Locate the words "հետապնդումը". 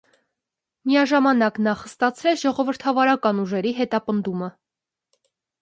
3.83-4.51